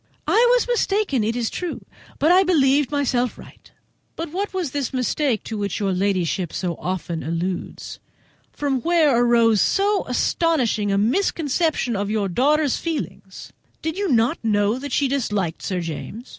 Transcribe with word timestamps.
I 0.25 0.47
was 0.57 0.67
mistaken, 0.67 1.23
it 1.23 1.35
is 1.35 1.51
true, 1.51 1.85
but 2.17 2.31
I 2.31 2.41
believed 2.41 2.89
myself 2.89 3.37
right." 3.37 3.71
"But 4.15 4.31
what 4.31 4.51
was 4.51 4.71
this 4.71 4.91
mistake 4.95 5.43
to 5.43 5.59
which 5.59 5.79
your 5.79 5.93
ladyship 5.93 6.51
so 6.53 6.73
often 6.79 7.21
alludes? 7.21 7.99
from 8.51 8.81
whence 8.81 9.13
arose 9.13 9.61
so 9.61 10.03
astonishing 10.07 10.91
a 10.91 10.97
misconception 10.97 11.95
of 11.95 12.09
your 12.09 12.29
daughter's 12.29 12.77
feelings? 12.77 13.53
Did 13.83 13.95
you 13.95 14.09
not 14.11 14.43
know 14.43 14.79
that 14.79 14.91
she 14.91 15.07
disliked 15.07 15.61
Sir 15.61 15.81
James?" 15.81 16.29